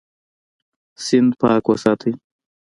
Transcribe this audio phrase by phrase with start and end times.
[1.05, 2.13] سیند پاک وساتئ.